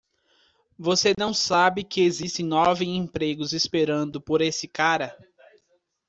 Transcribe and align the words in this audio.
Você 0.79 1.13
não 1.15 1.31
sabe 1.31 1.83
que 1.83 2.01
existem 2.01 2.43
nove 2.43 2.85
empregos 2.85 3.53
esperando 3.53 4.19
por 4.19 4.41
esse 4.41 4.67
cara? 4.67 5.15